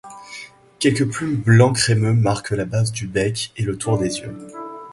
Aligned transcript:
Quelques 0.79 1.11
plumes 1.11 1.35
blanc 1.41 1.73
crémeux 1.73 2.15
marquent 2.15 2.49
la 2.53 2.65
base 2.65 2.91
du 2.91 3.05
bec 3.05 3.51
et 3.55 3.61
le 3.61 3.77
tour 3.77 3.99
des 3.99 4.17
yeux. 4.17 4.35